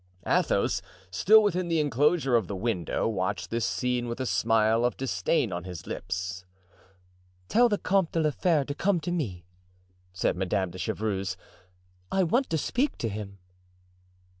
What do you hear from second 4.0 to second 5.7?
with a smile of disdain on